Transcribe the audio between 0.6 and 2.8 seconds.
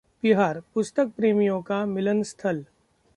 पुस्तक प्रेमियों का मिलन स्थल